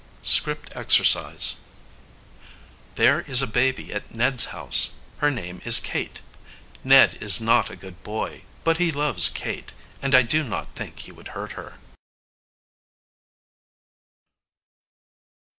[0.01, 1.55] [Illustration: Script Exercise:
[2.95, 4.95] There is a baby at Ned's house.
[5.19, 6.21] Her name is Kate.
[6.83, 11.01] Ned is not a good boy, but he loves Kate, and I do not think
[11.01, 11.77] he would hurt her.